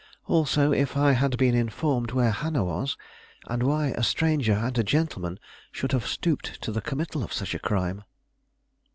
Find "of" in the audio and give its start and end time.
7.23-7.31